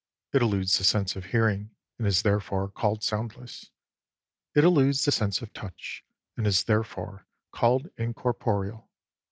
It 0.33 0.41
eludes 0.41 0.79
the 0.79 0.83
sense 0.83 1.15
of 1.15 1.25
hearing, 1.25 1.75
and 1.99 2.07
is 2.07 2.23
therefore 2.23 2.69
called 2.69 3.03
soundless. 3.03 3.69
It 4.55 4.63
eludes 4.63 5.05
the 5.05 5.11
sense 5.11 5.43
of 5.43 5.53
touch, 5.53 6.03
and 6.35 6.47
is 6.47 6.63
therefore 6.63 7.27
called 7.51 7.91
incorporeal. 7.97 8.89